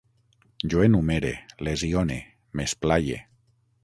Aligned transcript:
Jo 0.73 0.79
enumere, 0.85 1.33
lesione, 1.67 2.17
m'esplaie 2.59 3.21